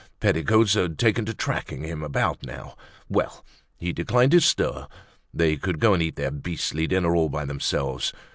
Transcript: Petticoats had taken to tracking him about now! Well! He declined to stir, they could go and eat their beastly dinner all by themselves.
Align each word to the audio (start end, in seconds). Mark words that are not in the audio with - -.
Petticoats 0.19 0.73
had 0.73 0.97
taken 0.97 1.25
to 1.27 1.33
tracking 1.35 1.83
him 1.83 2.01
about 2.01 2.43
now! 2.43 2.75
Well! 3.07 3.45
He 3.77 3.93
declined 3.93 4.31
to 4.31 4.39
stir, 4.41 4.87
they 5.31 5.57
could 5.57 5.79
go 5.79 5.93
and 5.93 6.01
eat 6.01 6.15
their 6.15 6.31
beastly 6.31 6.87
dinner 6.87 7.15
all 7.15 7.29
by 7.29 7.45
themselves. 7.45 8.11